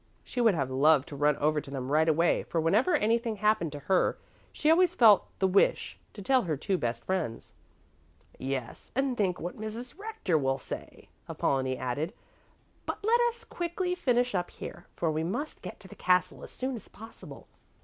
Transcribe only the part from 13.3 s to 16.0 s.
quickly finish up here, for we must get to the